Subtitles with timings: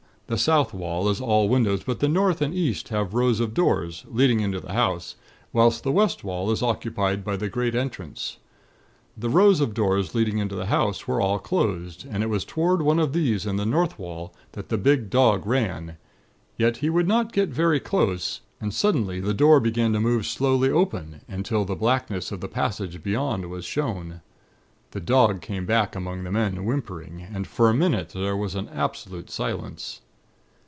[0.27, 4.05] The south wall is all windows; but the north and east have rows of doors,
[4.07, 5.15] leading into the house,
[5.51, 8.37] whilst the west wall is occupied by the great entrance.
[9.17, 12.81] The rows of doors leading into the house were all closed, and it was toward
[12.81, 15.97] one of these in the north wall that the big dog ran;
[16.57, 20.69] yet he would not go very close; and suddenly the door began to move slowly
[20.69, 24.21] open, until the blackness of the passage beyond was shown.
[24.91, 28.69] The dog came back among the men, whimpering, and for a minute there was an
[28.69, 29.99] absolute silence.